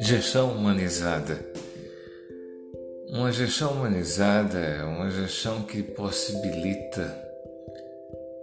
[0.00, 1.38] Gestão humanizada.
[3.08, 7.16] Uma gestão humanizada é uma gestão que possibilita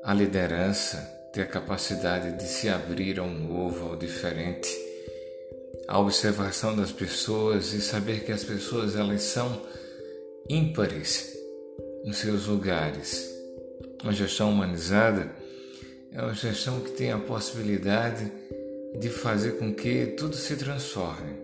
[0.04, 0.98] a liderança
[1.34, 4.70] ter a capacidade de se abrir ao novo, ao diferente,
[5.88, 9.62] a observação das pessoas e saber que as pessoas elas são
[10.50, 11.38] ímpares
[12.06, 13.30] nos seus lugares.
[14.04, 15.47] Uma gestão humanizada
[16.18, 18.32] é uma gestão que tem a possibilidade
[19.00, 21.36] de fazer com que tudo se transforme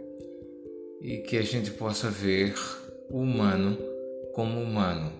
[0.99, 2.55] e que a gente possa ver
[3.07, 3.77] o humano
[4.33, 5.13] como humano,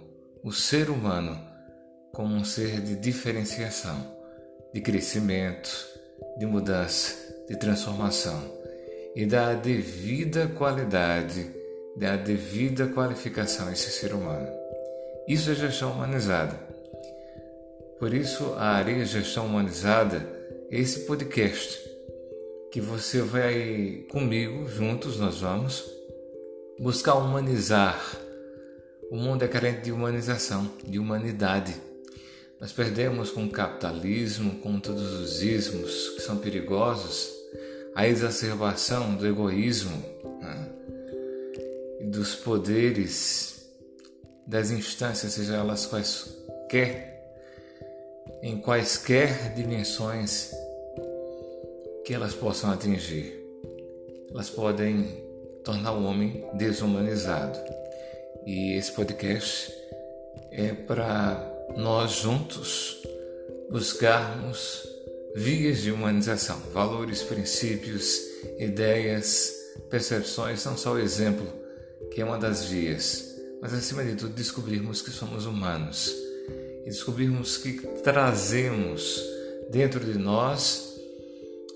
[0.43, 1.39] o ser humano
[2.11, 3.95] como um ser de diferenciação,
[4.73, 5.87] de crescimento,
[6.39, 7.15] de mudança,
[7.47, 8.41] de transformação
[9.15, 11.45] e da devida qualidade,
[11.95, 14.47] da devida qualificação a esse ser humano.
[15.27, 16.72] Isso é gestão humanizada.
[18.03, 20.27] Por isso, a Areia Gestão Humanizada
[20.69, 21.79] é esse podcast
[22.69, 25.89] que você vai comigo, juntos nós vamos
[26.77, 27.97] buscar humanizar.
[29.09, 31.73] O mundo é carente de humanização, de humanidade.
[32.59, 37.31] Nós perdemos com o capitalismo, com todos os ismos que são perigosos,
[37.95, 39.95] a exacerbação do egoísmo
[40.41, 40.69] né?
[42.11, 43.65] dos poderes
[44.45, 47.12] das instâncias, seja elas quaisquer,
[48.43, 50.51] em quaisquer dimensões
[52.03, 53.41] que elas possam atingir.
[54.29, 55.23] Elas podem
[55.63, 57.57] tornar o homem desumanizado.
[58.45, 59.73] E esse podcast
[60.51, 61.41] é para
[61.77, 63.01] nós juntos
[63.71, 64.85] buscarmos
[65.33, 68.19] vias de humanização, valores, princípios,
[68.59, 69.53] ideias,
[69.89, 71.47] percepções, não só o exemplo,
[72.11, 76.22] que é uma das vias, mas acima de tudo descobrirmos que somos humanos
[76.85, 77.73] e descobrirmos que
[78.03, 79.21] trazemos
[79.69, 80.93] dentro de nós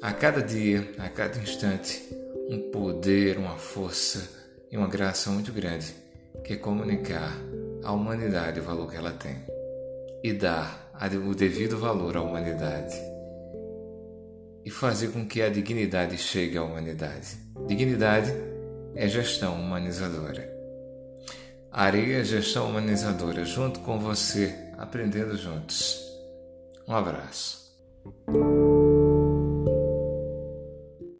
[0.01, 2.03] a cada dia, a cada instante,
[2.49, 4.29] um poder, uma força
[4.71, 5.93] e uma graça muito grande
[6.43, 7.35] que é comunicar
[7.83, 9.37] à humanidade o valor que ela tem
[10.23, 10.91] e dar
[11.27, 12.95] o devido valor à humanidade
[14.65, 17.37] e fazer com que a dignidade chegue à humanidade.
[17.67, 18.33] Dignidade
[18.95, 20.53] é gestão humanizadora.
[21.71, 25.99] Areia é gestão humanizadora, junto com você, aprendendo juntos.
[26.87, 27.67] Um abraço.